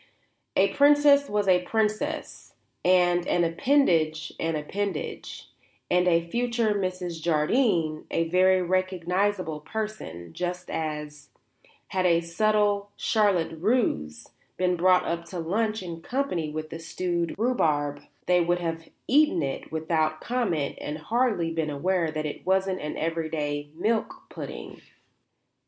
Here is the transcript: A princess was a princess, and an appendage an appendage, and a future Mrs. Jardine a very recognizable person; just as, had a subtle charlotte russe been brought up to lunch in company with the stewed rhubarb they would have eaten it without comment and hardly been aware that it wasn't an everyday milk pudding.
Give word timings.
A 0.55 0.69
princess 0.73 1.29
was 1.29 1.47
a 1.47 1.61
princess, 1.61 2.55
and 2.83 3.27
an 3.27 3.43
appendage 3.43 4.33
an 4.39 4.55
appendage, 4.55 5.51
and 5.91 6.07
a 6.07 6.25
future 6.27 6.73
Mrs. 6.73 7.21
Jardine 7.21 8.07
a 8.09 8.27
very 8.27 8.63
recognizable 8.63 9.59
person; 9.59 10.33
just 10.33 10.71
as, 10.71 11.29
had 11.89 12.07
a 12.07 12.19
subtle 12.19 12.89
charlotte 12.97 13.55
russe 13.59 14.31
been 14.57 14.75
brought 14.75 15.05
up 15.05 15.25
to 15.25 15.37
lunch 15.39 15.83
in 15.83 16.01
company 16.01 16.49
with 16.49 16.71
the 16.71 16.79
stewed 16.79 17.35
rhubarb 17.37 18.01
they 18.25 18.41
would 18.41 18.57
have 18.57 18.89
eaten 19.07 19.43
it 19.43 19.71
without 19.71 20.19
comment 20.19 20.79
and 20.81 20.97
hardly 20.97 21.51
been 21.53 21.69
aware 21.69 22.09
that 22.09 22.25
it 22.25 22.43
wasn't 22.43 22.81
an 22.81 22.97
everyday 22.97 23.69
milk 23.77 24.15
pudding. 24.31 24.81